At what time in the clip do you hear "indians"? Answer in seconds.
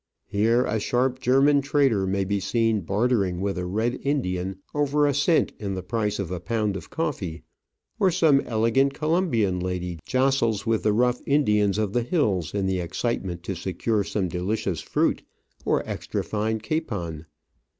11.27-11.77